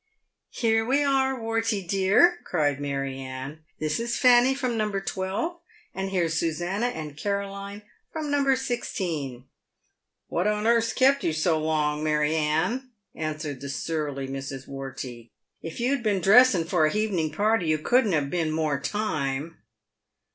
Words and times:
"Here 0.49 0.83
we 0.83 1.03
are, 1.03 1.39
"Wortey, 1.39 1.87
dear," 1.87 2.39
cried 2.43 2.81
Mary 2.81 3.19
Anne." 3.19 3.59
This 3.79 3.99
is 3.99 4.17
Fanny 4.17 4.55
from 4.55 4.75
No. 4.75 4.91
12, 4.99 5.59
and 5.93 6.09
here's 6.09 6.39
Susannah 6.39 6.87
and 6.87 7.15
Caroline 7.15 7.83
from 8.11 8.31
No. 8.31 8.55
16."" 8.55 9.45
"What 10.27 10.47
on 10.47 10.65
h' 10.65 10.69
earth's 10.69 10.93
kept 10.93 11.23
you 11.23 11.33
so 11.33 11.59
long, 11.59 12.03
Mary 12.03 12.31
h'Anne?" 12.33 12.89
answered 13.13 13.61
the 13.61 13.69
surly 13.69 14.27
Mrs. 14.27 14.67
"Wortey." 14.67 15.29
If 15.61 15.79
you'd 15.79 16.01
been 16.01 16.19
dressing 16.19 16.63
for 16.63 16.87
a 16.87 16.91
h' 16.91 16.95
evening 16.95 17.31
party 17.31 17.67
you 17.67 17.77
couldn't 17.77 18.13
have 18.13 18.31
been 18.31 18.49
more 18.49 18.79
time." 18.79 19.59